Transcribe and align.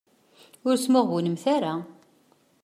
Ur 0.67 0.75
smuɣbunemt 0.83 1.45
ara. 1.55 1.73